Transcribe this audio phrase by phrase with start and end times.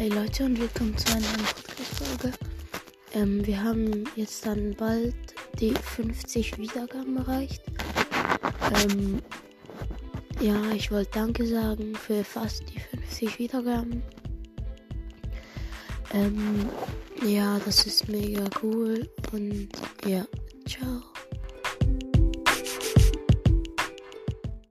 [0.00, 2.32] Hey Leute und willkommen zu einer neuen Podcast-Folge.
[3.12, 5.14] Ähm, wir haben jetzt dann bald
[5.58, 7.60] die 50 Wiedergaben erreicht.
[8.82, 9.20] Ähm,
[10.40, 14.02] ja, ich wollte Danke sagen für fast die 50 Wiedergaben.
[16.14, 16.66] Ähm,
[17.26, 19.68] ja, das ist mega cool und
[20.06, 20.24] ja.